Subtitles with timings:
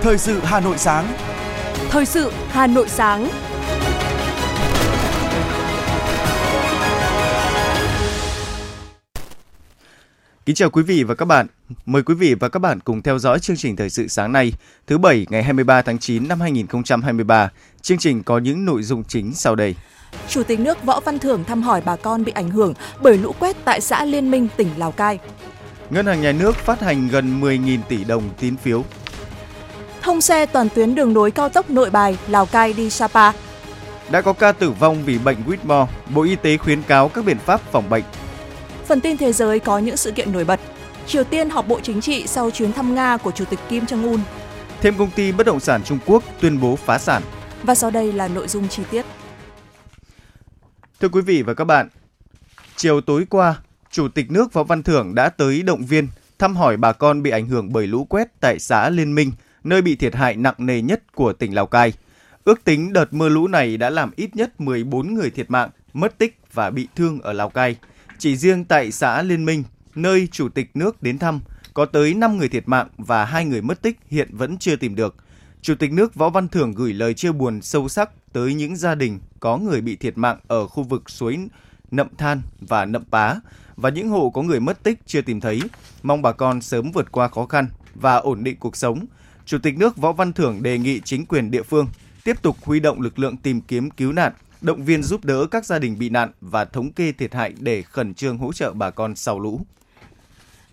[0.00, 1.06] Thời sự Hà Nội sáng.
[1.90, 3.28] Thời sự Hà Nội sáng.
[10.46, 11.46] Kính chào quý vị và các bạn.
[11.86, 14.52] Mời quý vị và các bạn cùng theo dõi chương trình thời sự sáng nay,
[14.86, 17.50] thứ Bảy ngày 23 tháng 9 năm 2023.
[17.82, 19.74] Chương trình có những nội dung chính sau đây.
[20.28, 23.34] Chủ tịch nước Võ Văn Thưởng thăm hỏi bà con bị ảnh hưởng bởi lũ
[23.38, 25.18] quét tại xã Liên Minh, tỉnh Lào Cai.
[25.90, 28.84] Ngân hàng Nhà nước phát hành gần 10.000 tỷ đồng tín phiếu.
[30.06, 33.32] Thông xe toàn tuyến đường nối cao tốc Nội Bài, Lào Cai đi Sapa.
[34.10, 37.38] Đã có ca tử vong vì bệnh Whitmore, Bộ Y tế khuyến cáo các biện
[37.38, 38.04] pháp phòng bệnh.
[38.86, 40.60] Phần tin thế giới có những sự kiện nổi bật.
[41.06, 44.18] Triều Tiên họp Bộ Chính trị sau chuyến thăm Nga của Chủ tịch Kim Jong-un.
[44.80, 47.22] Thêm công ty bất động sản Trung Quốc tuyên bố phá sản.
[47.62, 49.06] Và sau đây là nội dung chi tiết.
[51.00, 51.88] Thưa quý vị và các bạn,
[52.76, 53.54] chiều tối qua,
[53.90, 57.30] Chủ tịch nước Võ Văn Thưởng đã tới động viên, thăm hỏi bà con bị
[57.30, 59.32] ảnh hưởng bởi lũ quét tại xã Liên Minh,
[59.66, 61.92] nơi bị thiệt hại nặng nề nhất của tỉnh Lào Cai.
[62.44, 66.18] Ước tính đợt mưa lũ này đã làm ít nhất 14 người thiệt mạng, mất
[66.18, 67.76] tích và bị thương ở Lào Cai.
[68.18, 69.64] Chỉ riêng tại xã Liên Minh,
[69.94, 71.40] nơi Chủ tịch nước đến thăm,
[71.74, 74.94] có tới 5 người thiệt mạng và 2 người mất tích hiện vẫn chưa tìm
[74.94, 75.14] được.
[75.62, 78.94] Chủ tịch nước Võ Văn Thưởng gửi lời chia buồn sâu sắc tới những gia
[78.94, 81.38] đình có người bị thiệt mạng ở khu vực suối
[81.90, 83.34] Nậm Than và Nậm Pá
[83.76, 85.62] và những hộ có người mất tích chưa tìm thấy,
[86.02, 89.06] mong bà con sớm vượt qua khó khăn và ổn định cuộc sống.
[89.46, 91.88] Chủ tịch nước Võ Văn Thưởng đề nghị chính quyền địa phương
[92.24, 95.66] tiếp tục huy động lực lượng tìm kiếm cứu nạn, động viên giúp đỡ các
[95.66, 98.90] gia đình bị nạn và thống kê thiệt hại để khẩn trương hỗ trợ bà
[98.90, 99.60] con sau lũ.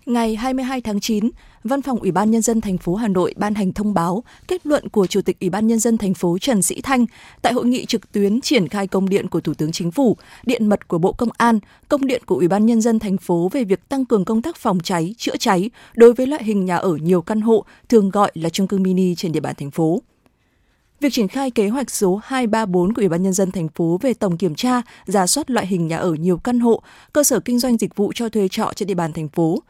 [0.06, 1.30] Ngày 22 tháng 9,
[1.64, 4.66] Văn phòng Ủy ban nhân dân thành phố Hà Nội ban hành thông báo kết
[4.66, 7.06] luận của Chủ tịch Ủy ban nhân dân thành phố Trần Sĩ Thanh
[7.42, 10.66] tại hội nghị trực tuyến triển khai công điện của Thủ tướng Chính phủ, điện
[10.66, 13.64] mật của Bộ Công an, công điện của Ủy ban nhân dân thành phố về
[13.64, 16.96] việc tăng cường công tác phòng cháy, chữa cháy đối với loại hình nhà ở
[16.96, 20.02] nhiều căn hộ, thường gọi là chung cư mini trên địa bàn thành phố.
[21.00, 24.14] Việc triển khai kế hoạch số 234 của Ủy ban nhân dân thành phố về
[24.14, 26.82] tổng kiểm tra, giả soát loại hình nhà ở nhiều căn hộ,
[27.12, 29.62] cơ sở kinh doanh dịch vụ cho thuê trọ trên địa bàn thành phố,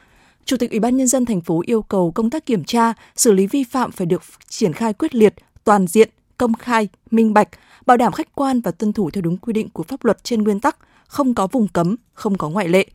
[0.45, 3.33] Chủ tịch Ủy ban nhân dân thành phố yêu cầu công tác kiểm tra, xử
[3.33, 5.35] lý vi phạm phải được triển khai quyết liệt,
[5.65, 7.49] toàn diện, công khai, minh bạch,
[7.87, 10.43] bảo đảm khách quan và tuân thủ theo đúng quy định của pháp luật trên
[10.43, 12.87] nguyên tắc, không có vùng cấm, không có ngoại lệ.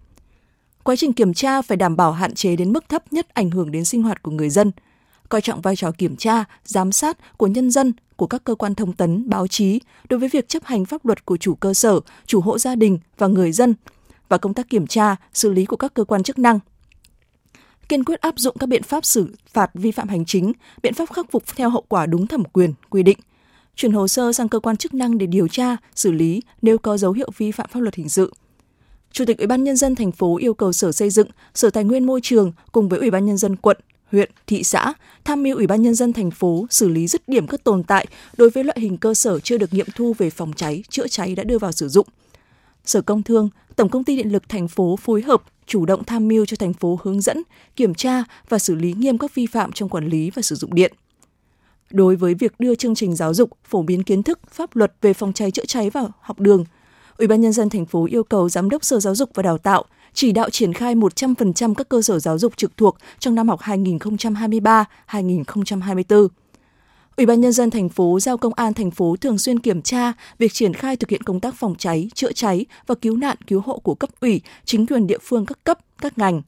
[0.84, 3.72] Quá trình kiểm tra phải đảm bảo hạn chế đến mức thấp nhất ảnh hưởng
[3.72, 4.72] đến sinh hoạt của người dân,
[5.30, 8.76] coi trọng vai trò kiểm tra, giám sát của nhân dân, của các cơ quan
[8.76, 12.00] thông tấn, báo chí đối với việc chấp hành pháp luật của chủ cơ sở,
[12.26, 13.74] chủ hộ gia đình và người dân
[14.30, 16.60] và công tác kiểm tra, xử lý của các cơ quan chức năng
[17.90, 20.52] kiên quyết áp dụng các biện pháp xử phạt vi phạm hành chính,
[20.84, 23.18] biện pháp khắc phục theo hậu quả đúng thẩm quyền, quy định.
[23.76, 26.98] Chuyển hồ sơ sang cơ quan chức năng để điều tra, xử lý nếu có
[26.98, 28.34] dấu hiệu vi phạm pháp luật hình sự.
[29.12, 31.84] Chủ tịch Ủy ban nhân dân thành phố yêu cầu Sở Xây dựng, Sở Tài
[31.84, 33.78] nguyên Môi trường cùng với Ủy ban nhân dân quận,
[34.12, 34.94] huyện, thị xã
[35.26, 38.08] tham mưu Ủy ban nhân dân thành phố xử lý dứt điểm các tồn tại
[38.38, 41.36] đối với loại hình cơ sở chưa được nghiệm thu về phòng cháy, chữa cháy
[41.36, 42.08] đã đưa vào sử dụng.
[42.90, 46.28] Sở Công Thương, Tổng công ty Điện lực thành phố phối hợp chủ động tham
[46.28, 47.44] mưu cho thành phố hướng dẫn,
[47.76, 50.76] kiểm tra và xử lý nghiêm các vi phạm trong quản lý và sử dụng
[50.76, 50.94] điện.
[51.92, 55.14] Đối với việc đưa chương trình giáo dục phổ biến kiến thức, pháp luật về
[55.14, 56.66] phòng cháy chữa cháy vào học đường,
[57.18, 59.58] Ủy ban nhân dân thành phố yêu cầu giám đốc Sở Giáo dục và Đào
[59.58, 63.50] tạo chỉ đạo triển khai 100% các cơ sở giáo dục trực thuộc trong năm
[63.50, 66.28] học 2023-2024
[67.20, 70.14] Ủy ban nhân dân thành phố giao công an thành phố thường xuyên kiểm tra
[70.38, 73.62] việc triển khai thực hiện công tác phòng cháy, chữa cháy và cứu nạn cứu
[73.66, 76.42] hộ của cấp ủy, chính quyền địa phương các cấp, các ngành.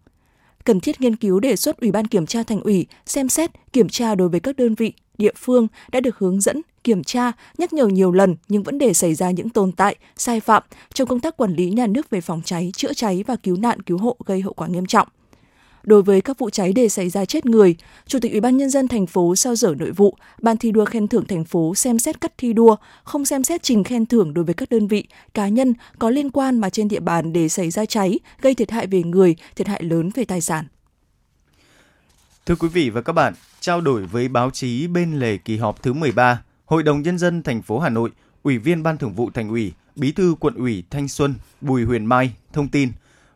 [0.63, 3.89] Cần thiết nghiên cứu đề xuất Ủy ban kiểm tra thành ủy xem xét kiểm
[3.89, 7.73] tra đối với các đơn vị, địa phương đã được hướng dẫn, kiểm tra, nhắc
[7.73, 11.19] nhở nhiều lần nhưng vẫn để xảy ra những tồn tại, sai phạm trong công
[11.19, 14.15] tác quản lý nhà nước về phòng cháy, chữa cháy và cứu nạn cứu hộ
[14.25, 15.07] gây hậu quả nghiêm trọng.
[15.83, 17.75] Đối với các vụ cháy để xảy ra chết người,
[18.07, 20.85] Chủ tịch Ủy ban nhân dân thành phố sao dở nội vụ, Ban thi đua
[20.85, 24.33] khen thưởng thành phố xem xét cắt thi đua, không xem xét trình khen thưởng
[24.33, 27.49] đối với các đơn vị, cá nhân có liên quan mà trên địa bàn để
[27.49, 30.65] xảy ra cháy, gây thiệt hại về người, thiệt hại lớn về tài sản.
[32.45, 35.83] Thưa quý vị và các bạn, trao đổi với báo chí bên lề kỳ họp
[35.83, 38.09] thứ 13, Hội đồng nhân dân thành phố Hà Nội,
[38.43, 42.05] Ủy viên Ban Thường vụ Thành ủy, Bí thư Quận ủy Thanh Xuân Bùi Huyền
[42.05, 42.91] Mai thông tin,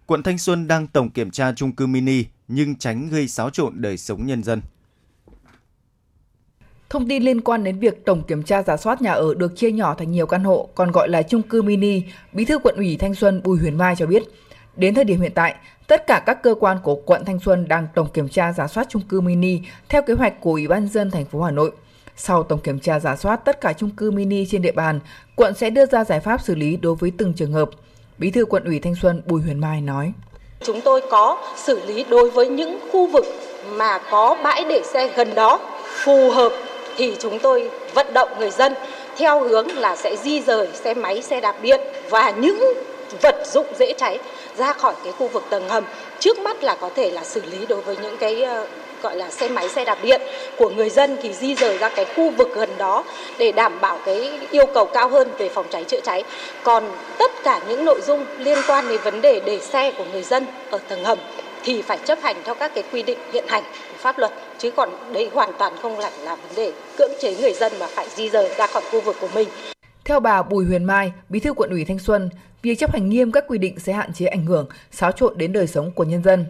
[0.06, 3.74] quận Thanh Xuân đang tổng kiểm tra chung cư mini nhưng tránh gây xáo trộn
[3.76, 4.62] đời sống nhân dân.
[6.90, 9.72] Thông tin liên quan đến việc tổng kiểm tra giả soát nhà ở được chia
[9.72, 12.02] nhỏ thành nhiều căn hộ, còn gọi là chung cư mini,
[12.34, 14.24] Bí thư quận ủy Thanh Xuân Bùi Huyền Mai cho biết,
[14.76, 15.56] đến thời điểm hiện tại,
[15.88, 18.88] tất cả các cơ quan của quận Thanh Xuân đang tổng kiểm tra giả soát
[18.90, 19.60] chung cư mini
[19.90, 21.72] theo kế hoạch của Ủy ban dân thành phố Hà Nội.
[22.16, 25.00] Sau tổng kiểm tra giả soát tất cả chung cư mini trên địa bàn,
[25.36, 27.70] quận sẽ đưa ra giải pháp xử lý đối với từng trường hợp.
[28.18, 30.12] Bí thư quận ủy Thanh Xuân Bùi Huyền Mai nói:
[30.62, 33.26] Chúng tôi có xử lý đối với những khu vực
[33.70, 35.60] mà có bãi để xe gần đó
[36.04, 36.52] phù hợp
[36.98, 38.74] thì chúng tôi vận động người dân
[39.18, 42.74] theo hướng là sẽ di rời xe máy, xe đạp điện và những
[43.22, 44.20] vật dụng dễ cháy
[44.58, 45.84] ra khỏi cái khu vực tầng hầm.
[46.20, 48.68] Trước mắt là có thể là xử lý đối với những cái ờ,
[49.02, 50.22] gọi là xe máy xe đạp điện
[50.58, 53.04] của người dân thì di rời ra cái khu vực gần đó
[53.38, 56.24] để đảm bảo cái yêu cầu cao hơn về phòng cháy chữa cháy.
[56.64, 56.84] Còn
[57.20, 60.46] tất cả những nội dung liên quan đến vấn đề để xe của người dân
[60.70, 61.18] ở tầng hầm
[61.64, 64.72] thì phải chấp hành theo các cái quy định hiện hành của pháp luật chứ
[64.72, 68.08] còn đây hoàn toàn không phải là vấn đề cưỡng chế người dân mà phải
[68.16, 69.48] di rời ra khỏi khu vực của mình.
[70.06, 72.30] Theo bà Bùi Huyền Mai, Bí thư quận ủy Thanh Xuân,
[72.62, 75.54] việc chấp hành nghiêm các quy định sẽ hạn chế ảnh hưởng, xáo trộn đến
[75.54, 76.46] đời sống của nhân dân.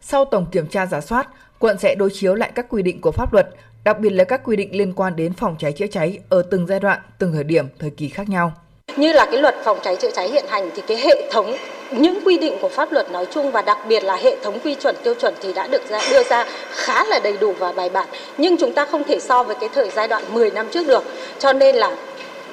[0.00, 1.28] Sau tổng kiểm tra giả soát,
[1.58, 3.48] quận sẽ đối chiếu lại các quy định của pháp luật,
[3.84, 6.66] đặc biệt là các quy định liên quan đến phòng cháy chữa cháy ở từng
[6.66, 8.52] giai đoạn, từng thời điểm, thời kỳ khác nhau.
[8.96, 11.56] Như là cái luật phòng cháy chữa cháy hiện hành thì cái hệ thống
[11.90, 14.74] những quy định của pháp luật nói chung và đặc biệt là hệ thống quy
[14.74, 17.88] chuẩn tiêu chuẩn thì đã được ra, đưa ra khá là đầy đủ và bài
[17.88, 18.08] bản
[18.38, 21.04] nhưng chúng ta không thể so với cái thời giai đoạn 10 năm trước được
[21.38, 21.96] cho nên là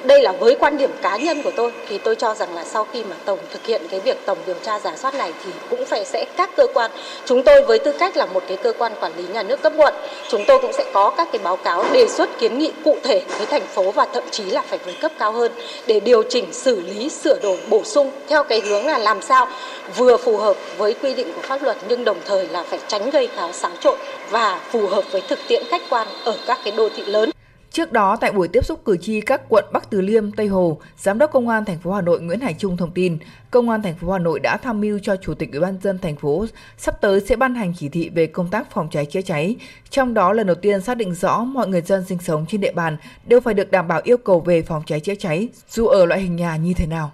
[0.04, 2.86] đây là với quan điểm cá nhân của tôi, thì tôi cho rằng là sau
[2.92, 5.84] khi mà tổng thực hiện cái việc tổng điều tra giả soát này thì cũng
[5.86, 6.90] phải sẽ các cơ quan,
[7.24, 9.72] chúng tôi với tư cách là một cái cơ quan quản lý nhà nước cấp
[9.76, 9.94] quận,
[10.28, 13.22] chúng tôi cũng sẽ có các cái báo cáo đề xuất kiến nghị cụ thể
[13.38, 15.52] với thành phố và thậm chí là phải với cấp cao hơn
[15.86, 19.48] để điều chỉnh xử lý, sửa đổi, bổ sung theo cái hướng là làm sao
[19.96, 23.10] vừa phù hợp với quy định của pháp luật nhưng đồng thời là phải tránh
[23.10, 23.98] gây khá xáo trộn
[24.30, 27.30] và phù hợp với thực tiễn khách quan ở các cái đô thị lớn.
[27.72, 30.78] Trước đó, tại buổi tiếp xúc cử tri các quận Bắc Từ Liêm, Tây Hồ,
[30.96, 33.18] Giám đốc Công an thành phố Hà Nội Nguyễn Hải Trung thông tin,
[33.50, 35.98] Công an thành phố Hà Nội đã tham mưu cho Chủ tịch Ủy ban dân
[35.98, 36.46] thành phố
[36.78, 39.56] sắp tới sẽ ban hành chỉ thị về công tác phòng cháy chữa cháy.
[39.90, 42.72] Trong đó lần đầu tiên xác định rõ mọi người dân sinh sống trên địa
[42.72, 42.96] bàn
[43.26, 46.20] đều phải được đảm bảo yêu cầu về phòng cháy chữa cháy, dù ở loại
[46.20, 47.12] hình nhà như thế nào.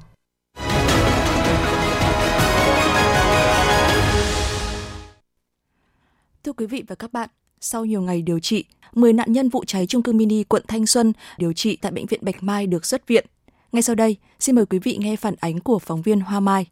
[6.45, 7.29] Thưa quý vị và các bạn,
[7.61, 10.87] sau nhiều ngày điều trị, 10 nạn nhân vụ cháy trung cư mini quận Thanh
[10.87, 13.27] Xuân điều trị tại bệnh viện Bạch Mai được xuất viện.
[13.73, 16.67] Ngay sau đây, xin mời quý vị nghe phản ánh của phóng viên Hoa Mai.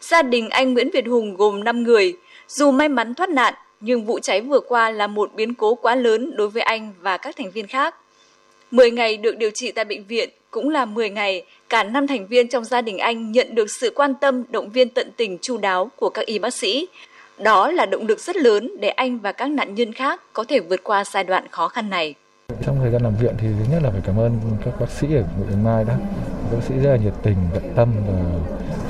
[0.00, 2.14] Gia đình anh Nguyễn Việt Hùng gồm 5 người.
[2.48, 5.94] Dù may mắn thoát nạn, nhưng vụ cháy vừa qua là một biến cố quá
[5.94, 7.94] lớn đối với anh và các thành viên khác.
[8.70, 12.26] 10 ngày được điều trị tại bệnh viện cũng là 10 ngày cả năm thành
[12.26, 15.56] viên trong gia đình anh nhận được sự quan tâm, động viên tận tình chu
[15.58, 16.86] đáo của các y bác sĩ,
[17.38, 20.60] đó là động lực rất lớn để anh và các nạn nhân khác có thể
[20.60, 22.14] vượt qua giai đoạn khó khăn này.
[22.62, 25.06] Trong thời gian làm viện thì thứ nhất là phải cảm ơn các bác sĩ
[25.14, 25.94] ở bệnh viện Mai đó.
[26.52, 28.14] Bác sĩ rất là nhiệt tình, tận tâm và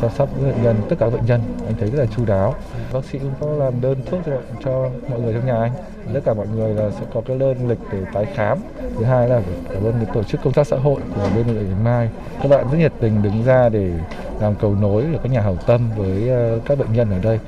[0.01, 1.41] chăm sóc bệnh nhân, tất cả bệnh nhân.
[1.67, 2.55] Anh thấy rất là chu đáo.
[2.93, 4.33] Bác sĩ cũng có làm đơn thuốc cho,
[4.65, 5.73] cho mọi người trong nhà anh.
[6.15, 8.59] Tất cả mọi người là sẽ có cái đơn lịch để tái khám.
[8.99, 11.85] Thứ hai là cảm ơn tổ chức công tác xã hội của bên bệnh viện
[11.85, 12.11] Mai.
[12.43, 13.91] Các bạn rất nhiệt tình đứng ra để
[14.41, 17.39] làm cầu nối của các nhà hảo tâm với ờ, các bệnh nhân ở đây.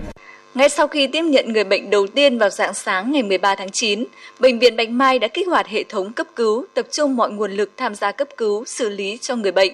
[0.55, 3.71] Ngay sau khi tiếp nhận người bệnh đầu tiên vào dạng sáng ngày 13 tháng
[3.71, 4.05] 9,
[4.39, 7.53] Bệnh viện Bạch Mai đã kích hoạt hệ thống cấp cứu, tập trung mọi nguồn
[7.53, 9.73] lực tham gia cấp cứu, xử lý cho người bệnh,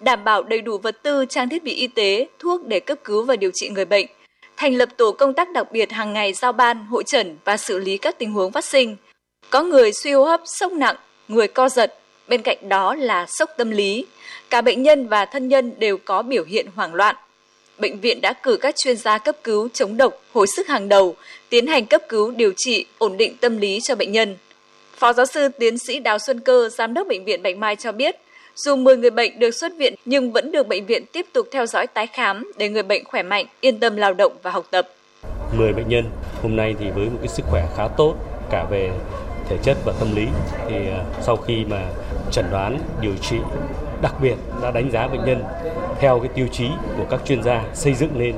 [0.00, 3.22] đảm bảo đầy đủ vật tư, trang thiết bị y tế, thuốc để cấp cứu
[3.22, 4.06] và điều trị người bệnh,
[4.56, 7.78] thành lập tổ công tác đặc biệt hàng ngày giao ban, hội trần và xử
[7.78, 8.96] lý các tình huống phát sinh.
[9.50, 10.96] Có người suy hô hấp, sốc nặng,
[11.28, 11.94] người co giật,
[12.28, 14.06] bên cạnh đó là sốc tâm lý.
[14.50, 17.16] Cả bệnh nhân và thân nhân đều có biểu hiện hoảng loạn
[17.78, 21.16] bệnh viện đã cử các chuyên gia cấp cứu chống độc, hồi sức hàng đầu,
[21.48, 24.36] tiến hành cấp cứu điều trị, ổn định tâm lý cho bệnh nhân.
[24.96, 27.92] Phó giáo sư tiến sĩ Đào Xuân Cơ, giám đốc bệnh viện Bạch Mai cho
[27.92, 28.16] biết,
[28.56, 31.66] dù 10 người bệnh được xuất viện nhưng vẫn được bệnh viện tiếp tục theo
[31.66, 34.88] dõi tái khám để người bệnh khỏe mạnh, yên tâm lao động và học tập.
[35.58, 36.04] 10 bệnh nhân
[36.42, 38.14] hôm nay thì với một cái sức khỏe khá tốt
[38.50, 38.90] cả về
[39.48, 40.26] thể chất và tâm lý
[40.68, 41.88] thì à, sau khi mà
[42.30, 43.36] chẩn đoán điều trị
[44.02, 45.44] đặc biệt đã đánh giá bệnh nhân
[46.00, 48.34] theo cái tiêu chí của các chuyên gia xây dựng lên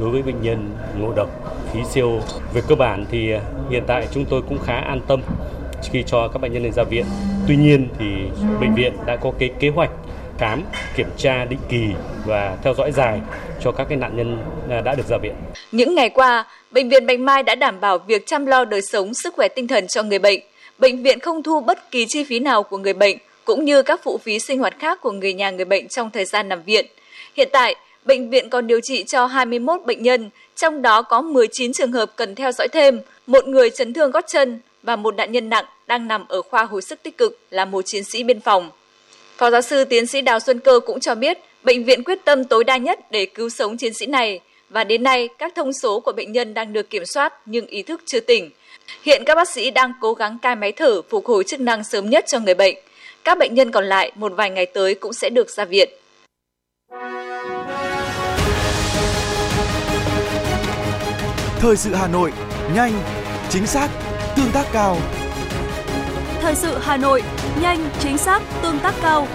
[0.00, 1.28] đối với bệnh nhân ngộ độc
[1.72, 2.08] khí CO.
[2.54, 3.40] Về cơ bản thì à,
[3.70, 5.22] hiện tại chúng tôi cũng khá an tâm
[5.90, 7.04] khi cho các bệnh nhân lên ra viện.
[7.48, 8.06] Tuy nhiên thì
[8.60, 9.90] bệnh viện đã có cái kế hoạch
[10.38, 10.62] khám,
[10.96, 11.86] kiểm tra định kỳ
[12.26, 13.20] và theo dõi dài
[13.60, 14.38] cho các cái nạn nhân
[14.70, 15.34] à, đã được ra viện.
[15.72, 19.14] Những ngày qua, bệnh viện Bạch Mai đã đảm bảo việc chăm lo đời sống,
[19.14, 20.40] sức khỏe tinh thần cho người bệnh.
[20.78, 24.00] Bệnh viện không thu bất kỳ chi phí nào của người bệnh cũng như các
[24.02, 26.86] phụ phí sinh hoạt khác của người nhà người bệnh trong thời gian nằm viện.
[27.36, 31.72] Hiện tại, bệnh viện còn điều trị cho 21 bệnh nhân, trong đó có 19
[31.72, 35.32] trường hợp cần theo dõi thêm, một người chấn thương gót chân và một nạn
[35.32, 38.40] nhân nặng đang nằm ở khoa hồi sức tích cực là một chiến sĩ biên
[38.40, 38.70] phòng.
[39.36, 42.44] Phó giáo sư tiến sĩ Đào Xuân Cơ cũng cho biết, bệnh viện quyết tâm
[42.44, 46.00] tối đa nhất để cứu sống chiến sĩ này và đến nay các thông số
[46.00, 48.50] của bệnh nhân đang được kiểm soát nhưng ý thức chưa tỉnh.
[49.02, 52.10] Hiện các bác sĩ đang cố gắng cai máy thở phục hồi chức năng sớm
[52.10, 52.76] nhất cho người bệnh.
[53.24, 55.88] Các bệnh nhân còn lại một vài ngày tới cũng sẽ được ra viện.
[61.60, 62.32] Thời sự Hà Nội,
[62.74, 62.92] nhanh,
[63.50, 63.88] chính xác,
[64.36, 64.96] tương tác cao.
[66.40, 67.22] Thời sự Hà Nội,
[67.62, 69.26] nhanh, chính xác, tương tác cao.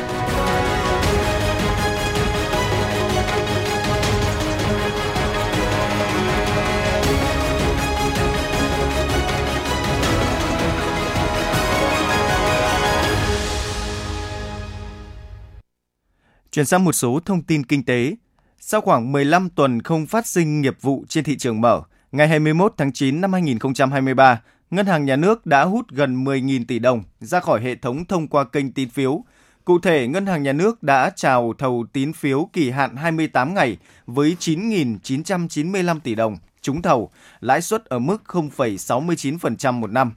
[16.57, 18.15] Chuyển sang một số thông tin kinh tế.
[18.59, 22.73] Sau khoảng 15 tuần không phát sinh nghiệp vụ trên thị trường mở, ngày 21
[22.77, 27.39] tháng 9 năm 2023, Ngân hàng Nhà nước đã hút gần 10.000 tỷ đồng ra
[27.39, 29.23] khỏi hệ thống thông qua kênh tín phiếu.
[29.65, 33.77] Cụ thể, Ngân hàng Nhà nước đã chào thầu tín phiếu kỳ hạn 28 ngày
[34.07, 40.11] với 9.995 tỷ đồng trúng thầu, lãi suất ở mức 0,69% một năm.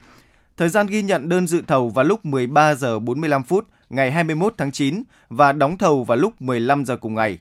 [0.57, 4.53] Thời gian ghi nhận đơn dự thầu vào lúc 13 giờ 45 phút ngày 21
[4.57, 7.37] tháng 9 và đóng thầu vào lúc 15 giờ cùng ngày.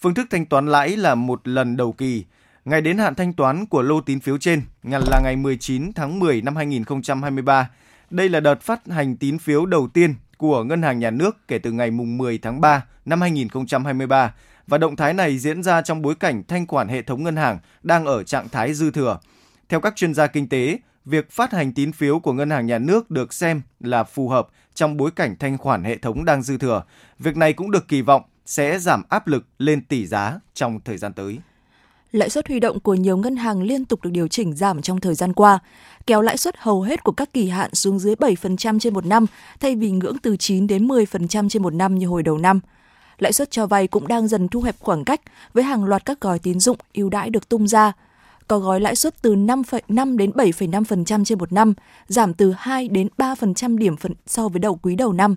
[0.00, 2.24] Phương thức thanh toán lãi là một lần đầu kỳ.
[2.64, 6.42] Ngày đến hạn thanh toán của lô tín phiếu trên là ngày 19 tháng 10
[6.42, 7.70] năm 2023.
[8.10, 11.58] Đây là đợt phát hành tín phiếu đầu tiên của Ngân hàng Nhà nước kể
[11.58, 14.34] từ ngày 10 tháng 3 năm 2023
[14.66, 17.58] và động thái này diễn ra trong bối cảnh thanh khoản hệ thống ngân hàng
[17.82, 19.18] đang ở trạng thái dư thừa.
[19.68, 22.78] Theo các chuyên gia kinh tế, việc phát hành tín phiếu của Ngân hàng Nhà
[22.78, 26.58] nước được xem là phù hợp trong bối cảnh thanh khoản hệ thống đang dư
[26.58, 26.82] thừa.
[27.18, 30.98] Việc này cũng được kỳ vọng sẽ giảm áp lực lên tỷ giá trong thời
[30.98, 31.38] gian tới.
[32.12, 35.00] Lãi suất huy động của nhiều ngân hàng liên tục được điều chỉnh giảm trong
[35.00, 35.58] thời gian qua,
[36.06, 39.26] kéo lãi suất hầu hết của các kỳ hạn xuống dưới 7% trên một năm
[39.60, 42.60] thay vì ngưỡng từ 9 đến 10% trên một năm như hồi đầu năm.
[43.18, 45.20] Lãi suất cho vay cũng đang dần thu hẹp khoảng cách
[45.52, 47.92] với hàng loạt các gói tín dụng ưu đãi được tung ra–
[48.48, 51.74] có gói lãi suất từ 5,5 đến 7,5% trên một năm,
[52.08, 55.34] giảm từ 2 đến 3% điểm phần so với đầu quý đầu năm.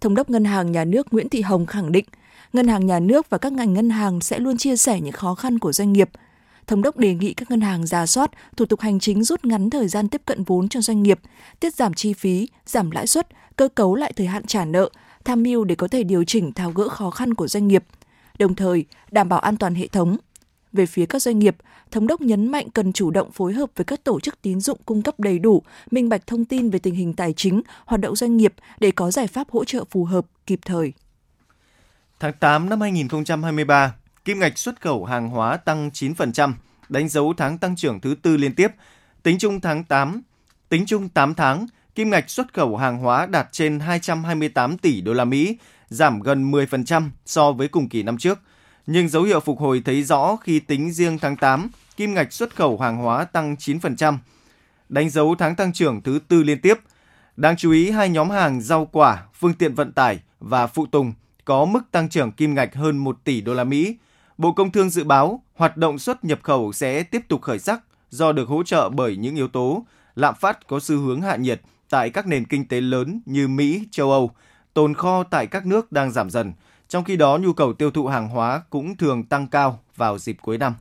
[0.00, 2.04] Thống đốc Ngân hàng Nhà nước Nguyễn Thị Hồng khẳng định,
[2.52, 5.34] Ngân hàng Nhà nước và các ngành ngân hàng sẽ luôn chia sẻ những khó
[5.34, 6.10] khăn của doanh nghiệp.
[6.66, 9.70] Thống đốc đề nghị các ngân hàng giả soát, thủ tục hành chính rút ngắn
[9.70, 11.20] thời gian tiếp cận vốn cho doanh nghiệp,
[11.60, 14.90] tiết giảm chi phí, giảm lãi suất, cơ cấu lại thời hạn trả nợ,
[15.24, 17.84] tham mưu để có thể điều chỉnh tháo gỡ khó khăn của doanh nghiệp,
[18.38, 20.16] đồng thời đảm bảo an toàn hệ thống,
[20.72, 21.56] về phía các doanh nghiệp,
[21.90, 24.78] thống đốc nhấn mạnh cần chủ động phối hợp với các tổ chức tín dụng
[24.86, 28.16] cung cấp đầy đủ, minh bạch thông tin về tình hình tài chính, hoạt động
[28.16, 30.92] doanh nghiệp để có giải pháp hỗ trợ phù hợp, kịp thời.
[32.20, 36.52] Tháng 8 năm 2023, kim ngạch xuất khẩu hàng hóa tăng 9%,
[36.88, 38.68] đánh dấu tháng tăng trưởng thứ tư liên tiếp.
[39.22, 40.22] Tính chung tháng 8,
[40.68, 45.12] tính chung 8 tháng, kim ngạch xuất khẩu hàng hóa đạt trên 228 tỷ đô
[45.12, 45.56] la Mỹ,
[45.88, 48.38] giảm gần 10% so với cùng kỳ năm trước
[48.86, 52.56] nhưng dấu hiệu phục hồi thấy rõ khi tính riêng tháng 8, kim ngạch xuất
[52.56, 54.18] khẩu hàng hóa tăng 9%,
[54.88, 56.74] đánh dấu tháng tăng trưởng thứ tư liên tiếp.
[57.36, 61.12] Đáng chú ý hai nhóm hàng rau quả, phương tiện vận tải và phụ tùng
[61.44, 63.96] có mức tăng trưởng kim ngạch hơn 1 tỷ đô la Mỹ.
[64.38, 67.80] Bộ Công Thương dự báo hoạt động xuất nhập khẩu sẽ tiếp tục khởi sắc
[68.10, 69.84] do được hỗ trợ bởi những yếu tố
[70.14, 71.60] lạm phát có xu hướng hạ nhiệt
[71.90, 74.30] tại các nền kinh tế lớn như Mỹ, châu Âu,
[74.74, 76.52] tồn kho tại các nước đang giảm dần–
[76.90, 80.36] trong khi đó, nhu cầu tiêu thụ hàng hóa cũng thường tăng cao vào dịp
[80.42, 80.74] cuối năm.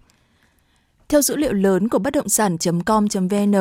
[1.10, 3.56] Theo dữ liệu lớn của bất động sản.com.vn,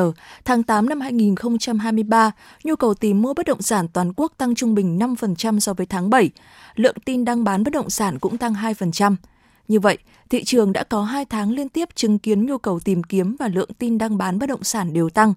[0.45, 2.31] tháng 8 năm 2023,
[2.63, 5.85] nhu cầu tìm mua bất động sản toàn quốc tăng trung bình 5% so với
[5.85, 6.29] tháng 7.
[6.75, 9.15] Lượng tin đăng bán bất động sản cũng tăng 2%.
[9.67, 9.97] Như vậy,
[10.29, 13.47] thị trường đã có 2 tháng liên tiếp chứng kiến nhu cầu tìm kiếm và
[13.47, 15.33] lượng tin đăng bán bất động sản đều tăng.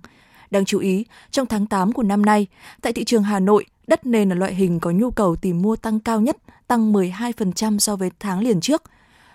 [0.51, 2.47] Đáng chú ý, trong tháng 8 của năm nay,
[2.83, 5.77] tại thị trường Hà Nội, đất nền là loại hình có nhu cầu tìm mua
[5.77, 8.83] tăng cao nhất, tăng 12% so với tháng liền trước.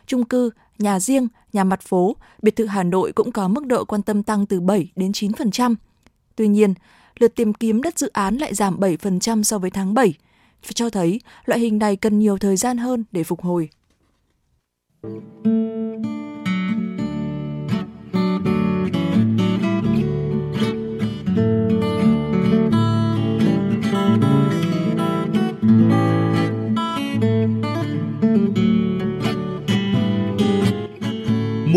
[0.07, 0.49] Trung cư,
[0.79, 4.23] nhà riêng, nhà mặt phố, biệt thự Hà Nội cũng có mức độ quan tâm
[4.23, 5.75] tăng từ 7 đến 9%.
[6.35, 6.73] Tuy nhiên,
[7.19, 10.13] lượt tìm kiếm đất dự án lại giảm 7% so với tháng 7,
[10.73, 13.69] cho thấy loại hình này cần nhiều thời gian hơn để phục hồi.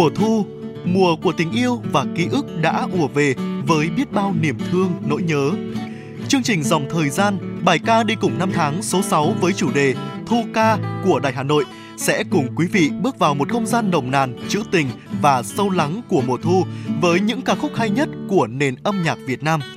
[0.01, 0.47] Mùa thu,
[0.85, 3.35] mùa của tình yêu và ký ức đã ùa về
[3.67, 5.51] với biết bao niềm thương, nỗi nhớ.
[6.29, 9.73] Chương trình Dòng Thời gian, bài ca đi cùng năm tháng số 6 với chủ
[9.73, 9.95] đề
[10.27, 11.65] Thu ca của Đài Hà Nội
[11.97, 14.87] sẽ cùng quý vị bước vào một không gian nồng nàn, trữ tình
[15.23, 16.65] và sâu lắng của mùa thu
[17.01, 19.61] với những ca khúc hay nhất của nền âm nhạc Việt Nam–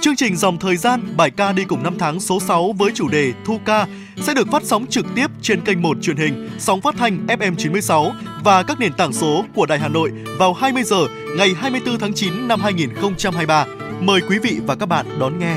[0.00, 3.08] Chương trình Dòng Thời gian, bài ca đi cùng năm tháng số 6 với chủ
[3.08, 6.80] đề Thu ca sẽ được phát sóng trực tiếp trên kênh 1 truyền hình, sóng
[6.80, 8.12] phát thanh FM 96
[8.44, 12.14] và các nền tảng số của Đài Hà Nội vào 20 giờ ngày 24 tháng
[12.14, 13.66] 9 năm 2023.
[14.00, 15.56] Mời quý vị và các bạn đón nghe.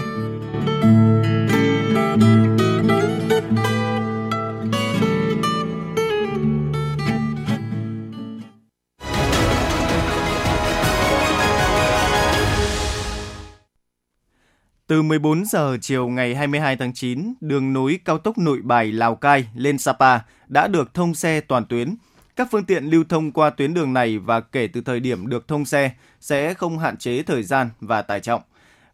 [14.87, 19.15] Từ 14 giờ chiều ngày 22 tháng 9, đường nối cao tốc Nội Bài Lào
[19.15, 21.95] Cai lên Sapa đã được thông xe toàn tuyến.
[22.35, 25.47] Các phương tiện lưu thông qua tuyến đường này và kể từ thời điểm được
[25.47, 28.41] thông xe sẽ không hạn chế thời gian và tải trọng.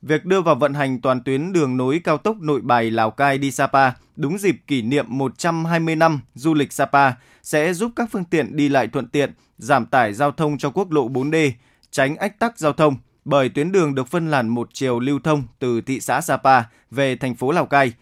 [0.02, 3.38] Việc đưa vào vận hành toàn tuyến đường nối cao tốc Nội Bài Lào Cai
[3.38, 7.12] đi Sapa đúng dịp kỷ niệm 120 năm du lịch Sapa
[7.44, 10.92] sẽ giúp các phương tiện đi lại thuận tiện, giảm tải giao thông cho quốc
[10.92, 11.52] lộ 4D,
[11.92, 15.44] tránh ách tắc giao thông bởi tuyến đường được phân làn một chiều lưu thông
[15.60, 17.94] từ thị xã Sapa về thành phố Lào Cai.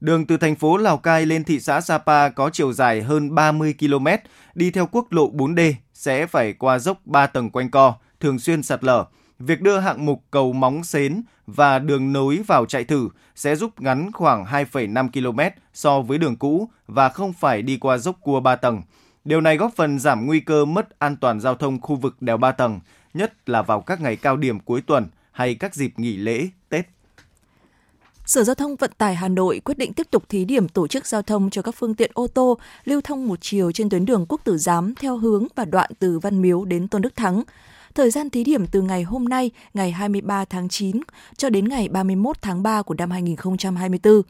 [0.00, 3.74] Đường từ thành phố Lào Cai lên thị xã Sapa có chiều dài hơn 30
[3.78, 4.06] km,
[4.54, 8.62] đi theo quốc lộ 4D sẽ phải qua dốc 3 tầng quanh co, thường xuyên
[8.62, 9.04] sạt lở.
[9.38, 13.80] Việc đưa hạng mục cầu móng xến và đường nối vào chạy thử sẽ giúp
[13.80, 15.40] ngắn khoảng 2,5 km
[15.74, 18.82] so với đường cũ và không phải đi qua dốc cua 3 tầng.
[19.24, 22.36] Điều này góp phần giảm nguy cơ mất an toàn giao thông khu vực đèo
[22.36, 22.80] 3 tầng,
[23.14, 26.95] nhất là vào các ngày cao điểm cuối tuần hay các dịp nghỉ lễ, Tết.
[28.26, 31.06] Sở Giao thông Vận tải Hà Nội quyết định tiếp tục thí điểm tổ chức
[31.06, 34.26] giao thông cho các phương tiện ô tô lưu thông một chiều trên tuyến đường
[34.28, 37.42] Quốc Tử Giám theo hướng và đoạn từ Văn Miếu đến Tôn Đức Thắng.
[37.94, 41.00] Thời gian thí điểm từ ngày hôm nay, ngày 23 tháng 9
[41.36, 44.22] cho đến ngày 31 tháng 3 của năm 2024.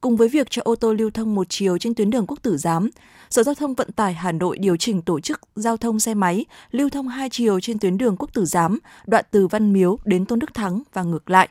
[0.00, 2.56] Cùng với việc cho ô tô lưu thông một chiều trên tuyến đường Quốc Tử
[2.56, 2.90] Giám,
[3.30, 6.44] Sở Giao thông Vận tải Hà Nội điều chỉnh tổ chức giao thông xe máy
[6.70, 10.24] lưu thông hai chiều trên tuyến đường Quốc Tử Giám, đoạn từ Văn Miếu đến
[10.24, 11.48] Tôn Đức Thắng và ngược lại.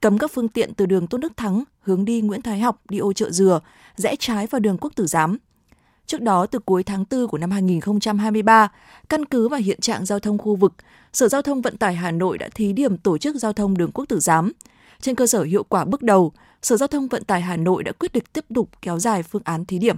[0.00, 2.98] Cấm các phương tiện từ đường Tôn Đức Thắng hướng đi Nguyễn Thái Học đi
[2.98, 3.60] ô chợ Dừa,
[3.96, 5.38] rẽ trái vào đường Quốc Tử Giám.
[6.06, 8.68] Trước đó, từ cuối tháng 4 của năm 2023,
[9.08, 10.74] căn cứ vào hiện trạng giao thông khu vực,
[11.12, 13.92] Sở Giao thông Vận tải Hà Nội đã thí điểm tổ chức giao thông đường
[13.92, 14.52] Quốc Tử Giám.
[15.00, 17.92] Trên cơ sở hiệu quả bước đầu, Sở Giao thông Vận tải Hà Nội đã
[17.92, 19.96] quyết định tiếp tục kéo dài phương án thí điểm.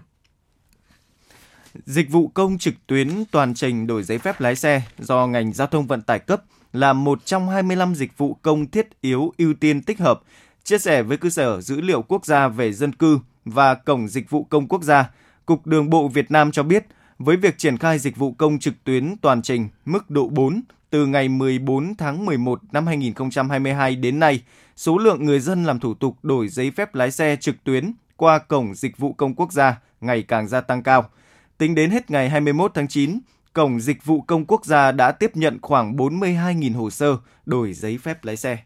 [1.87, 5.67] Dịch vụ công trực tuyến toàn trình đổi giấy phép lái xe do ngành giao
[5.67, 6.43] thông vận tải cấp
[6.73, 10.21] là một trong 25 dịch vụ công thiết yếu ưu tiên tích hợp,
[10.65, 14.31] chia sẻ với cơ sở dữ liệu quốc gia về dân cư và Cổng Dịch
[14.31, 15.11] vụ Công Quốc gia,
[15.47, 16.87] Cục Đường bộ Việt Nam cho biết,
[17.19, 21.07] với việc triển khai dịch vụ công trực tuyến toàn trình mức độ 4 từ
[21.07, 24.43] ngày 14 tháng 11 năm 2022 đến nay,
[24.77, 28.39] số lượng người dân làm thủ tục đổi giấy phép lái xe trực tuyến qua
[28.39, 31.11] Cổng Dịch vụ Công Quốc gia ngày càng gia tăng cao.
[31.59, 33.19] Tính đến hết ngày 21 tháng 9,
[33.53, 37.99] Cổng Dịch vụ Công Quốc gia đã tiếp nhận khoảng 42.000 hồ sơ đổi giấy
[37.99, 38.59] phép lái xe.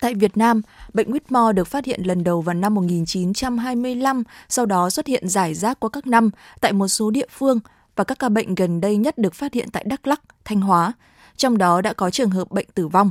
[0.00, 0.62] Tại Việt Nam,
[0.94, 5.54] bệnh Whitmore được phát hiện lần đầu vào năm 1925, sau đó xuất hiện rải
[5.54, 7.60] rác qua các năm tại một số địa phương
[7.96, 10.92] và các ca bệnh gần đây nhất được phát hiện tại Đắk Lắk, Thanh Hóa.
[11.36, 13.10] Trong đó đã có trường hợp bệnh tử vong.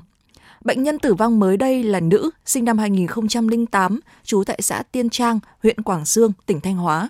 [0.61, 5.09] Bệnh nhân tử vong mới đây là nữ, sinh năm 2008, trú tại xã Tiên
[5.09, 7.09] Trang, huyện Quảng Sương, tỉnh Thanh Hóa.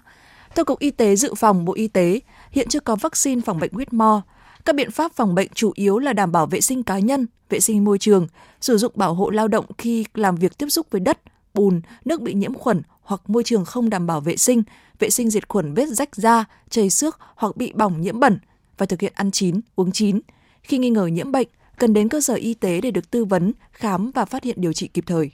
[0.56, 2.20] Theo Cục Y tế Dự phòng Bộ Y tế,
[2.56, 4.22] hiện chưa có vaccine phòng bệnh Whitmore.
[4.66, 7.60] Các biện pháp phòng bệnh chủ yếu là đảm bảo vệ sinh cá nhân, vệ
[7.60, 8.28] sinh môi trường,
[8.62, 11.22] sử dụng bảo hộ lao động khi làm việc tiếp xúc với đất,
[11.54, 14.64] bùn, nước bị nhiễm khuẩn hoặc môi trường không đảm bảo vệ sinh,
[15.00, 18.40] vệ sinh diệt khuẩn vết rách da, chảy xước hoặc bị bỏng nhiễm bẩn
[18.78, 20.20] và thực hiện ăn chín, uống chín.
[20.62, 23.54] Khi nghi ngờ nhiễm bệnh, cần đến cơ sở y tế để được tư vấn,
[23.72, 25.32] khám và phát hiện điều trị kịp thời.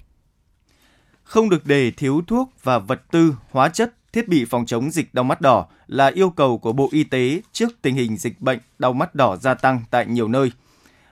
[1.23, 5.13] Không được để thiếu thuốc và vật tư, hóa chất, thiết bị phòng chống dịch
[5.13, 8.59] đau mắt đỏ là yêu cầu của Bộ Y tế trước tình hình dịch bệnh
[8.79, 10.51] đau mắt đỏ gia tăng tại nhiều nơi.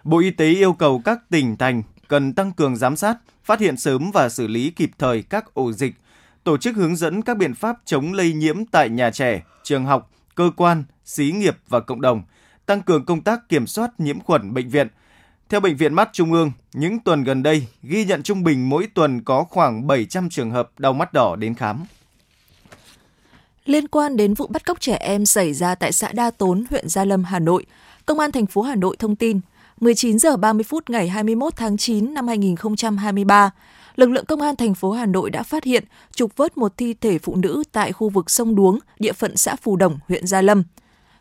[0.04, 3.78] Bộ Y tế yêu cầu các tỉnh thành cần tăng cường giám sát, phát hiện
[3.78, 5.96] sớm và xử lý kịp thời các ổ dịch,
[6.44, 10.12] tổ chức hướng dẫn các biện pháp chống lây nhiễm tại nhà trẻ, trường học,
[10.36, 12.24] cơ quan, xí nghiệp và cộng đồng,
[12.66, 14.88] tăng cường công tác kiểm soát nhiễm khuẩn bệnh viện.
[15.50, 18.88] Theo Bệnh viện Mắt Trung ương, những tuần gần đây ghi nhận trung bình mỗi
[18.94, 21.86] tuần có khoảng 700 trường hợp đau mắt đỏ đến khám.
[23.70, 26.90] Liên quan đến vụ bắt cóc trẻ em xảy ra tại xã Đa Tốn, huyện
[26.90, 27.66] Gia Lâm, Hà Nội,
[28.06, 29.40] Công an thành phố Hà Nội thông tin,
[29.80, 33.52] 19 giờ 30 phút ngày 21 tháng 9 năm 2023,
[33.96, 35.84] lực lượng công an thành phố Hà Nội đã phát hiện
[36.16, 39.56] trục vớt một thi thể phụ nữ tại khu vực sông Đuống, địa phận xã
[39.56, 40.64] Phù Đồng, huyện Gia Lâm.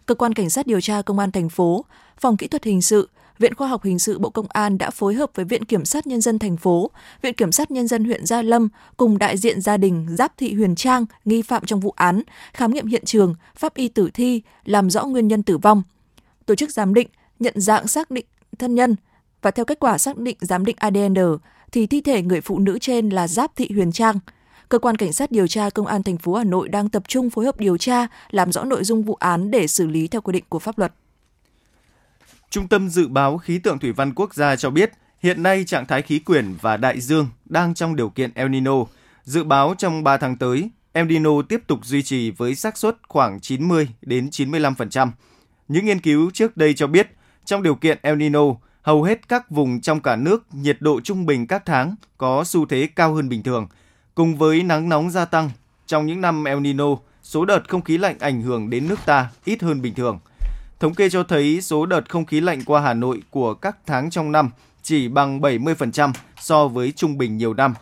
[0.06, 1.84] Cơ quan cảnh sát điều tra công an thành phố,
[2.20, 3.08] phòng kỹ thuật hình sự,
[3.38, 6.06] Viện Khoa học Hình sự Bộ Công an đã phối hợp với Viện Kiểm sát
[6.06, 6.90] Nhân dân thành phố,
[7.22, 10.54] Viện Kiểm sát Nhân dân huyện Gia Lâm cùng đại diện gia đình Giáp Thị
[10.54, 12.22] Huyền Trang, nghi phạm trong vụ án,
[12.52, 15.82] khám nghiệm hiện trường, pháp y tử thi, làm rõ nguyên nhân tử vong.
[16.46, 18.26] Tổ chức giám định, nhận dạng xác định
[18.58, 18.96] thân nhân
[19.42, 21.14] và theo kết quả xác định giám định ADN
[21.72, 24.18] thì thi thể người phụ nữ trên là Giáp Thị Huyền Trang.
[24.68, 27.30] Cơ quan cảnh sát điều tra công an thành phố Hà Nội đang tập trung
[27.30, 30.32] phối hợp điều tra, làm rõ nội dung vụ án để xử lý theo quy
[30.32, 30.92] định của pháp luật.
[32.50, 35.86] Trung tâm Dự báo Khí tượng Thủy văn Quốc gia cho biết, hiện nay trạng
[35.86, 38.74] thái khí quyển và đại dương đang trong điều kiện El Nino.
[39.22, 42.96] Dự báo trong 3 tháng tới, El Nino tiếp tục duy trì với xác suất
[43.08, 45.10] khoảng 90 đến 95%.
[45.68, 47.10] Những nghiên cứu trước đây cho biết,
[47.44, 48.44] trong điều kiện El Nino,
[48.82, 52.66] hầu hết các vùng trong cả nước nhiệt độ trung bình các tháng có xu
[52.66, 53.68] thế cao hơn bình thường.
[54.14, 55.50] Cùng với nắng nóng gia tăng,
[55.86, 59.30] trong những năm El Nino, số đợt không khí lạnh ảnh hưởng đến nước ta
[59.44, 60.18] ít hơn bình thường.
[60.80, 64.10] Thống kê cho thấy số đợt không khí lạnh qua Hà Nội của các tháng
[64.10, 64.50] trong năm
[64.82, 67.74] chỉ bằng 70% so với trung bình nhiều năm.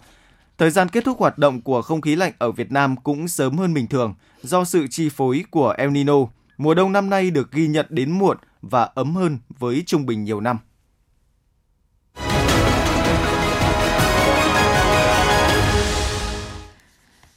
[0.59, 3.59] Thời gian kết thúc hoạt động của không khí lạnh ở Việt Nam cũng sớm
[3.59, 6.15] hơn bình thường do sự chi phối của El Nino.
[6.59, 10.25] Mùa đông năm nay được ghi nhận đến muộn và ấm hơn với trung bình
[10.25, 10.59] nhiều năm.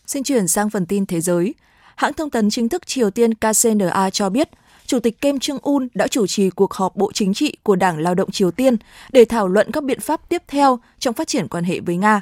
[0.07, 1.53] Xin chuyển sang phần tin thế giới.
[1.95, 4.49] Hãng thông tấn chính thức Triều Tiên KCNA cho biết,
[4.89, 7.97] Chủ tịch Kim Jong Un đã chủ trì cuộc họp Bộ Chính trị của Đảng
[7.97, 8.77] Lao động Triều Tiên
[9.11, 12.21] để thảo luận các biện pháp tiếp theo trong phát triển quan hệ với Nga.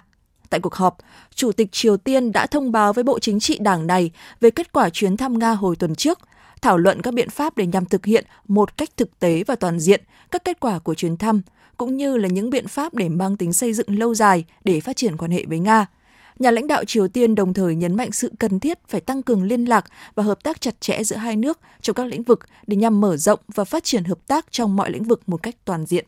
[0.49, 0.97] Tại cuộc họp,
[1.36, 4.73] Chủ tịch Triều Tiên đã thông báo với Bộ Chính trị Đảng này về kết
[4.73, 6.19] quả chuyến thăm Nga hồi tuần trước,
[6.62, 9.80] thảo luận các biện pháp để nhằm thực hiện một cách thực tế và toàn
[9.80, 10.01] diện
[10.32, 11.41] các kết quả của chuyến thăm,
[11.77, 14.95] cũng như là những biện pháp để mang tính xây dựng lâu dài để phát
[14.95, 15.86] triển quan hệ với Nga–
[16.39, 19.43] Nhà lãnh đạo Triều Tiên đồng thời nhấn mạnh sự cần thiết phải tăng cường
[19.43, 22.76] liên lạc và hợp tác chặt chẽ giữa hai nước trong các lĩnh vực để
[22.76, 25.86] nhằm mở rộng và phát triển hợp tác trong mọi lĩnh vực một cách toàn
[25.86, 26.06] diện.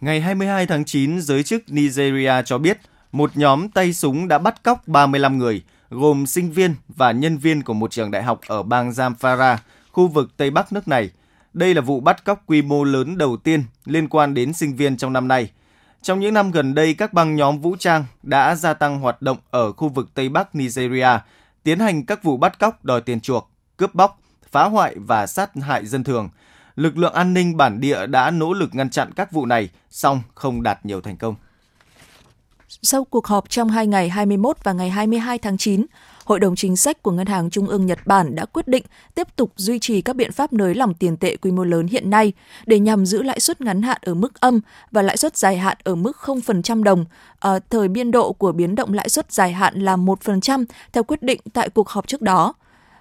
[0.00, 2.78] Ngày 22 tháng 9, giới chức Nigeria cho biết
[3.12, 7.62] một nhóm tay súng đã bắt cóc 35 người, gồm sinh viên và nhân viên
[7.62, 9.56] của một trường đại học ở bang Zamfara,
[9.92, 11.10] khu vực Tây Bắc nước này.
[11.52, 14.96] Đây là vụ bắt cóc quy mô lớn đầu tiên liên quan đến sinh viên
[14.96, 15.50] trong năm nay–
[16.02, 19.38] trong những năm gần đây, các băng nhóm vũ trang đã gia tăng hoạt động
[19.50, 21.08] ở khu vực Tây Bắc Nigeria,
[21.62, 25.50] tiến hành các vụ bắt cóc đòi tiền chuộc, cướp bóc, phá hoại và sát
[25.56, 26.28] hại dân thường.
[26.76, 30.22] Lực lượng an ninh bản địa đã nỗ lực ngăn chặn các vụ này, song
[30.34, 31.34] không đạt nhiều thành công.
[32.82, 35.86] Sau cuộc họp trong hai ngày 21 và ngày 22 tháng 9,
[36.24, 39.28] Hội đồng chính sách của Ngân hàng Trung ương Nhật Bản đã quyết định tiếp
[39.36, 42.32] tục duy trì các biện pháp nới lỏng tiền tệ quy mô lớn hiện nay
[42.66, 45.76] để nhằm giữ lãi suất ngắn hạn ở mức âm và lãi suất dài hạn
[45.84, 47.04] ở mức 0% đồng.
[47.40, 51.22] À, thời biên độ của biến động lãi suất dài hạn là 1% theo quyết
[51.22, 52.54] định tại cuộc họp trước đó.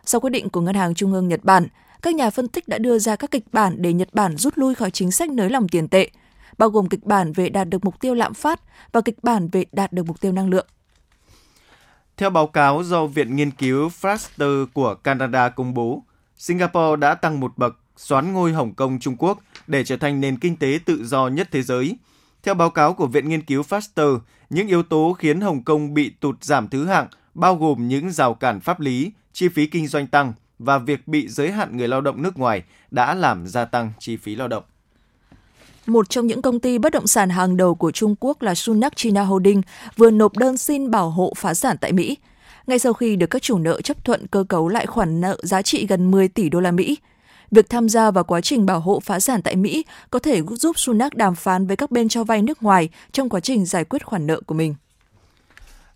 [0.06, 1.68] Sau quyết định của Ngân hàng Trung ương Nhật Bản,
[2.02, 4.76] các nhà phân tích đã đưa ra các kịch bản để Nhật Bản rút lui
[4.76, 6.10] khỏi chính sách nới lỏng tiền tệ,
[6.58, 8.62] bao gồm kịch bản về đạt được mục tiêu lạm phát
[8.92, 10.68] và kịch bản về đạt được mục tiêu năng lượng.
[12.18, 16.04] Theo báo cáo do Viện Nghiên cứu Fraser của Canada công bố,
[16.38, 20.38] Singapore đã tăng một bậc xoán ngôi Hồng Kông Trung Quốc để trở thành nền
[20.38, 21.98] kinh tế tự do nhất thế giới.
[22.44, 26.10] Theo báo cáo của Viện Nghiên cứu Faster, những yếu tố khiến Hồng Kông bị
[26.10, 30.08] tụt giảm thứ hạng bao gồm những rào cản pháp lý, chi phí kinh doanh
[30.08, 33.92] tăng và việc bị giới hạn người lao động nước ngoài đã làm gia tăng
[34.00, 34.64] chi phí lao động
[35.86, 38.96] một trong những công ty bất động sản hàng đầu của Trung Quốc là Sunac
[38.96, 39.62] China Holding
[39.98, 42.18] vừa nộp đơn xin bảo hộ phá sản tại Mỹ.
[42.68, 45.62] Ngay sau khi được các chủ nợ chấp thuận cơ cấu lại khoản nợ giá
[45.62, 46.98] trị gần 10 tỷ đô la Mỹ,
[47.52, 50.80] việc tham gia vào quá trình bảo hộ phá sản tại Mỹ có thể giúp
[50.80, 54.06] Sunak đàm phán với các bên cho vay nước ngoài trong quá trình giải quyết
[54.06, 54.76] khoản nợ của mình.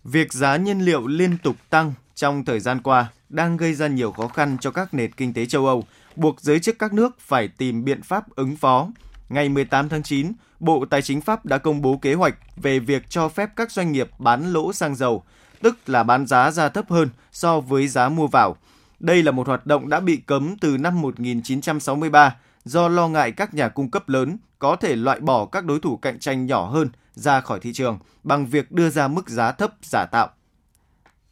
[0.04, 4.12] Việc giá nhiên liệu liên tục tăng trong thời gian qua đang gây ra nhiều
[4.12, 5.84] khó khăn cho các nền kinh tế châu Âu,
[6.16, 8.88] buộc giới chức các nước phải tìm biện pháp ứng phó
[9.28, 13.10] ngày 18 tháng 9, Bộ Tài chính Pháp đã công bố kế hoạch về việc
[13.10, 15.22] cho phép các doanh nghiệp bán lỗ xăng dầu,
[15.62, 18.56] tức là bán giá ra thấp hơn so với giá mua vào.
[19.00, 23.54] Đây là một hoạt động đã bị cấm từ năm 1963 do lo ngại các
[23.54, 26.88] nhà cung cấp lớn có thể loại bỏ các đối thủ cạnh tranh nhỏ hơn
[27.14, 30.28] ra khỏi thị trường bằng việc đưa ra mức giá thấp giả tạo.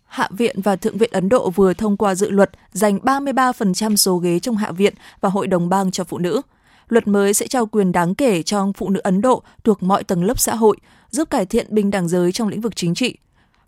[0.04, 4.16] Hạ viện và Thượng viện Ấn Độ vừa thông qua dự luật dành 33% số
[4.16, 6.42] ghế trong Hạ viện và Hội đồng bang cho phụ nữ–
[6.94, 10.24] Luật mới sẽ trao quyền đáng kể cho phụ nữ Ấn Độ thuộc mọi tầng
[10.24, 10.76] lớp xã hội,
[11.10, 13.16] giúp cải thiện bình đẳng giới trong lĩnh vực chính trị.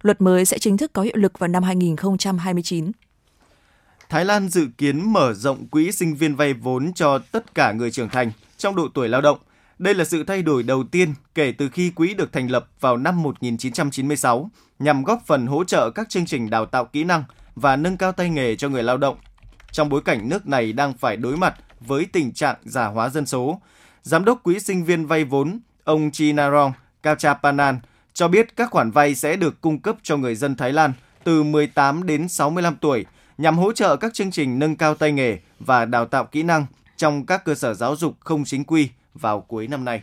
[0.03, 2.93] Luật mới sẽ chính thức có hiệu lực vào năm 2029.
[4.09, 7.91] Thái Lan dự kiến mở rộng quỹ sinh viên vay vốn cho tất cả người
[7.91, 9.39] trưởng thành trong độ tuổi lao động.
[9.79, 12.97] Đây là sự thay đổi đầu tiên kể từ khi quỹ được thành lập vào
[12.97, 17.77] năm 1996 nhằm góp phần hỗ trợ các chương trình đào tạo kỹ năng và
[17.77, 19.17] nâng cao tay nghề cho người lao động.
[19.73, 23.27] Trong bối cảnh nước này đang phải đối mặt với tình trạng giả hóa dân
[23.27, 23.61] số.
[24.03, 27.79] Giám đốc Quỹ sinh viên vay vốn, ông Chinarong Kachapanan
[28.15, 30.93] cho biết các khoản vay sẽ được cung cấp cho người dân Thái Lan
[31.25, 33.07] từ 18 đến 65 tuổi
[33.39, 36.67] nhằm hỗ trợ các chương trình nâng cao tay nghề và đào tạo kỹ năng
[36.97, 40.03] trong các cơ sở giáo dục không chính quy vào cuối năm nay.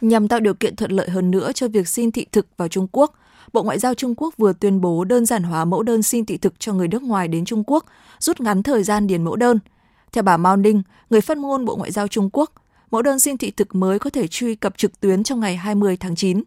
[0.00, 2.86] Nhằm tạo điều kiện thuận lợi hơn nữa cho việc xin thị thực vào Trung
[2.92, 3.14] Quốc,
[3.52, 6.36] Bộ Ngoại giao Trung Quốc vừa tuyên bố đơn giản hóa mẫu đơn xin thị
[6.36, 7.84] thực cho người nước ngoài đến Trung Quốc,
[8.18, 9.58] rút ngắn thời gian điền mẫu đơn–
[10.12, 12.52] theo bà Mao Ninh, người phát ngôn Bộ Ngoại giao Trung Quốc,
[12.90, 15.96] mẫu đơn xin thị thực mới có thể truy cập trực tuyến trong ngày 20
[15.96, 16.42] tháng 9.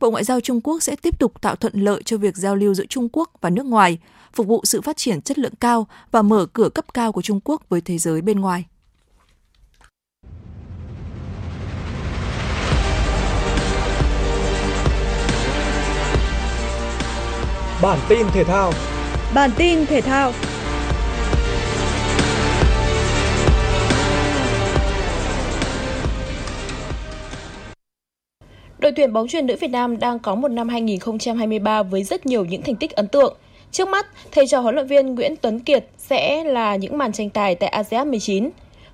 [0.00, 2.74] Bộ Ngoại giao Trung Quốc sẽ tiếp tục tạo thuận lợi cho việc giao lưu
[2.74, 3.98] giữa Trung Quốc và nước ngoài,
[4.32, 7.40] phục vụ sự phát triển chất lượng cao và mở cửa cấp cao của Trung
[7.44, 8.64] Quốc với thế giới bên ngoài.
[17.82, 18.72] Bản tin thể thao
[19.34, 20.32] Bản tin thể thao
[28.86, 32.44] Đội tuyển bóng chuyền nữ Việt Nam đang có một năm 2023 với rất nhiều
[32.44, 33.36] những thành tích ấn tượng.
[33.72, 37.30] Trước mắt, thầy trò huấn luyện viên Nguyễn Tuấn Kiệt sẽ là những màn tranh
[37.30, 38.50] tài tại ASEAN 19.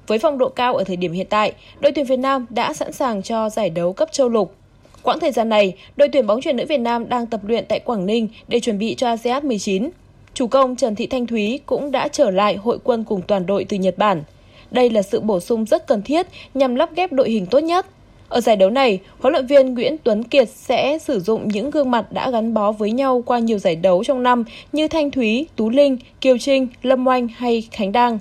[0.07, 2.93] Với phong độ cao ở thời điểm hiện tại, đội tuyển Việt Nam đã sẵn
[2.93, 4.55] sàng cho giải đấu cấp châu lục.
[5.03, 7.81] Quãng thời gian này, đội tuyển bóng chuyền nữ Việt Nam đang tập luyện tại
[7.81, 9.91] Quảng Ninh để chuẩn bị cho ASEAN 19.
[10.35, 13.65] Chủ công Trần Thị Thanh Thúy cũng đã trở lại hội quân cùng toàn đội
[13.65, 14.23] từ Nhật Bản.
[14.71, 17.87] Đây là sự bổ sung rất cần thiết nhằm lắp ghép đội hình tốt nhất.
[18.33, 21.91] Ở giải đấu này, huấn luyện viên Nguyễn Tuấn Kiệt sẽ sử dụng những gương
[21.91, 25.47] mặt đã gắn bó với nhau qua nhiều giải đấu trong năm như Thanh Thúy,
[25.57, 28.19] Tú Linh, Kiều Trinh, Lâm Oanh hay Khánh Đăng.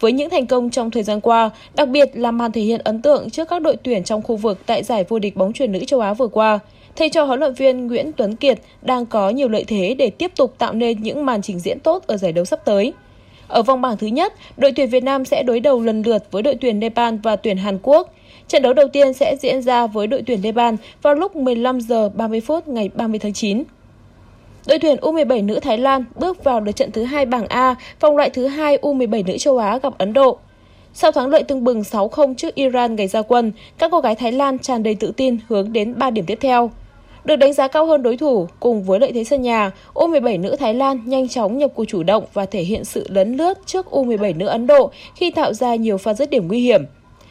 [0.00, 3.02] Với những thành công trong thời gian qua, đặc biệt là màn thể hiện ấn
[3.02, 5.84] tượng trước các đội tuyển trong khu vực tại giải vô địch bóng chuyền nữ
[5.84, 6.58] châu Á vừa qua,
[6.96, 10.32] thầy trò huấn luyện viên Nguyễn Tuấn Kiệt đang có nhiều lợi thế để tiếp
[10.36, 12.92] tục tạo nên những màn trình diễn tốt ở giải đấu sắp tới.
[13.48, 16.42] Ở vòng bảng thứ nhất, đội tuyển Việt Nam sẽ đối đầu lần lượt với
[16.42, 18.12] đội tuyển Nepal và tuyển Hàn Quốc.
[18.48, 22.08] Trận đấu đầu tiên sẽ diễn ra với đội tuyển Nepal vào lúc 15 giờ
[22.08, 23.62] 30 phút ngày 30 tháng 9.
[24.66, 28.16] Đội tuyển U17 nữ Thái Lan bước vào lượt trận thứ hai bảng A, vòng
[28.16, 30.38] loại thứ hai U17 nữ châu Á gặp Ấn Độ.
[30.94, 34.32] Sau thắng lợi tương bừng 6-0 trước Iran ngày ra quân, các cô gái Thái
[34.32, 36.70] Lan tràn đầy tự tin hướng đến 3 điểm tiếp theo.
[37.24, 40.56] Được đánh giá cao hơn đối thủ, cùng với lợi thế sân nhà, U17 nữ
[40.56, 43.86] Thái Lan nhanh chóng nhập cuộc chủ động và thể hiện sự lấn lướt trước
[43.90, 46.84] U17 nữ Ấn Độ khi tạo ra nhiều pha dứt điểm nguy hiểm.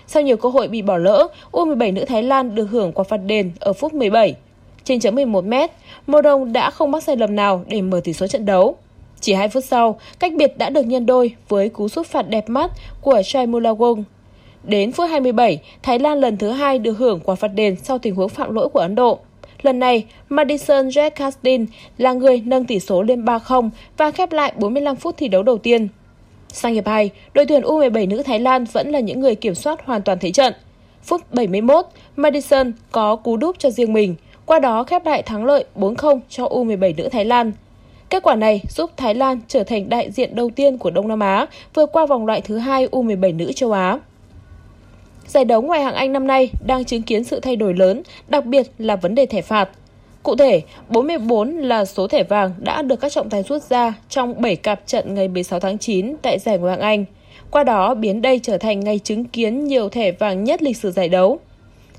[0.07, 3.17] Sau nhiều cơ hội bị bỏ lỡ, U17 nữ Thái Lan được hưởng quả phạt
[3.17, 4.35] đền ở phút 17.
[4.83, 5.53] Trên chấm 11 m,
[6.07, 8.75] Morong đã không mắc sai lầm nào để mở tỷ số trận đấu.
[9.19, 12.49] Chỉ 2 phút sau, cách biệt đã được nhân đôi với cú sút phạt đẹp
[12.49, 14.03] mắt của Chai Mulawong.
[14.63, 18.15] Đến phút 27, Thái Lan lần thứ hai được hưởng quả phạt đền sau tình
[18.15, 19.19] huống phạm lỗi của Ấn Độ.
[19.61, 21.65] Lần này, Madison Jack Castin
[21.97, 25.57] là người nâng tỷ số lên 3-0 và khép lại 45 phút thi đấu đầu
[25.57, 25.87] tiên.
[26.55, 29.85] Sang hiệp 2, đội tuyển U17 nữ Thái Lan vẫn là những người kiểm soát
[29.85, 30.53] hoàn toàn thế trận.
[31.03, 34.15] Phút 71, Madison có cú đúp cho riêng mình,
[34.45, 37.51] qua đó khép lại thắng lợi 4-0 cho U17 nữ Thái Lan.
[38.09, 41.19] Kết quả này giúp Thái Lan trở thành đại diện đầu tiên của Đông Nam
[41.19, 43.99] Á vượt qua vòng loại thứ hai U17 nữ châu Á.
[45.27, 48.45] Giải đấu ngoại hạng Anh năm nay đang chứng kiến sự thay đổi lớn, đặc
[48.45, 49.69] biệt là vấn đề thẻ phạt.
[50.25, 54.41] Cụ thể, 44 là số thẻ vàng đã được các trọng tài rút ra trong
[54.41, 57.05] 7 cặp trận ngày 16 tháng 9 tại giải Ngoại hạng Anh.
[57.51, 60.91] Qua đó biến đây trở thành ngày chứng kiến nhiều thẻ vàng nhất lịch sử
[60.91, 61.39] giải đấu.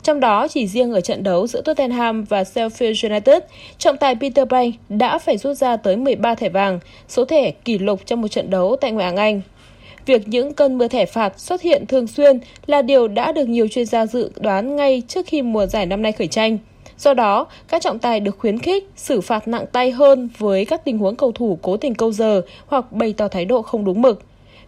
[0.02, 3.42] Trong đó, chỉ riêng ở trận đấu giữa Tottenham và Sheffield United,
[3.78, 7.78] trọng tài Peter Bank đã phải rút ra tới 13 thẻ vàng, số thẻ kỷ
[7.78, 9.40] lục trong một trận đấu tại ngoại hạng Anh.
[10.06, 13.68] Việc những cơn mưa thẻ phạt xuất hiện thường xuyên là điều đã được nhiều
[13.68, 16.58] chuyên gia dự đoán ngay trước khi mùa giải năm nay khởi tranh.
[16.98, 20.84] Do đó, các trọng tài được khuyến khích xử phạt nặng tay hơn với các
[20.84, 24.02] tình huống cầu thủ cố tình câu giờ hoặc bày tỏ thái độ không đúng
[24.02, 24.22] mực.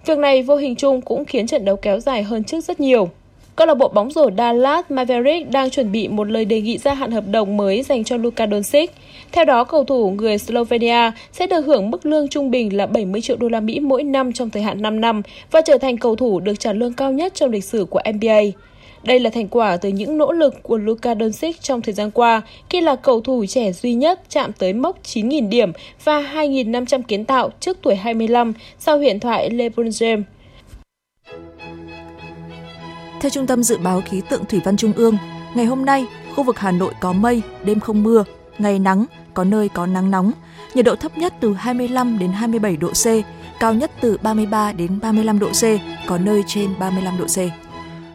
[0.07, 3.09] Việc này vô hình chung cũng khiến trận đấu kéo dài hơn trước rất nhiều.
[3.57, 6.95] Câu lạc bộ bóng rổ Dallas Mavericks đang chuẩn bị một lời đề nghị gia
[6.95, 8.91] hạn hợp đồng mới dành cho Luka Doncic.
[9.33, 13.21] Theo đó, cầu thủ người Slovenia sẽ được hưởng mức lương trung bình là 70
[13.21, 16.17] triệu đô la Mỹ mỗi năm trong thời hạn 5 năm và trở thành cầu
[16.17, 18.41] thủ được trả lương cao nhất trong lịch sử của NBA.
[19.03, 22.43] Đây là thành quả từ những nỗ lực của Luka Doncic trong thời gian qua
[22.71, 25.73] khi là cầu thủ trẻ duy nhất chạm tới mốc 9.000 điểm
[26.05, 30.23] và 2.500 kiến tạo trước tuổi 25 sau huyền thoại LeBron James.
[33.21, 35.17] Theo Trung tâm Dự báo Khí tượng Thủy văn Trung ương,
[35.55, 38.25] ngày hôm nay, khu vực Hà Nội có mây, đêm không mưa,
[38.59, 40.33] ngày nắng, có nơi có nắng nóng,
[40.75, 43.07] nhiệt độ thấp nhất từ 25 đến 27 độ C,
[43.61, 45.63] cao nhất từ 33 đến 35 độ C,
[46.07, 47.68] có nơi trên 35 độ C.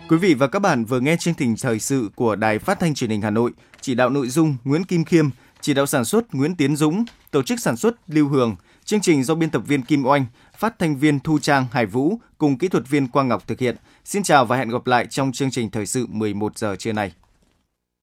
[0.10, 2.94] Quý vị và các bạn vừa nghe chương trình thời sự của Đài Phát thanh
[2.94, 5.30] Truyền hình Hà Nội, chỉ đạo nội dung Nguyễn Kim Khiêm,
[5.62, 9.24] chỉ đạo sản xuất Nguyễn Tiến Dũng, tổ chức sản xuất Lưu Hường, chương trình
[9.24, 10.26] do biên tập viên Kim Oanh,
[10.58, 13.76] phát thanh viên Thu Trang Hải Vũ cùng kỹ thuật viên Quang Ngọc thực hiện.
[14.06, 17.12] Xin chào và hẹn gặp lại trong chương trình thời sự 11 giờ trưa nay.